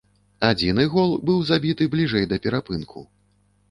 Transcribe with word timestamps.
Адзіны 0.47 0.85
гол 0.95 1.13
быў 1.29 1.45
забіты 1.51 1.91
бліжэй 1.95 2.25
да 2.35 2.43
перапынку. 2.47 3.09